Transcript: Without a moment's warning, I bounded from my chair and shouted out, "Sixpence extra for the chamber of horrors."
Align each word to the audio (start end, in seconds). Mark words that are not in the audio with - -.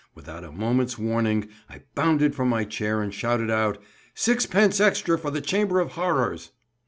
Without 0.15 0.43
a 0.43 0.51
moment's 0.51 0.97
warning, 0.97 1.47
I 1.69 1.83
bounded 1.93 2.33
from 2.33 2.49
my 2.49 2.63
chair 2.63 3.03
and 3.03 3.13
shouted 3.13 3.51
out, 3.51 3.77
"Sixpence 4.15 4.79
extra 4.79 5.15
for 5.19 5.29
the 5.29 5.41
chamber 5.41 5.79
of 5.79 5.91
horrors." 5.91 6.53